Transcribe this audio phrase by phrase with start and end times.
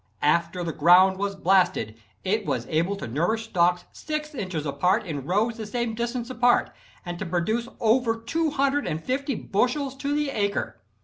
[0.23, 1.93] After the ground was blasted,
[2.23, 6.71] it was able to nourish stalks 6 inches apart in rows the same distance apart,
[7.05, 10.81] and to produce over 250 bushels to the acre.